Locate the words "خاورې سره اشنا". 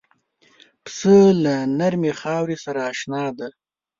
2.19-3.23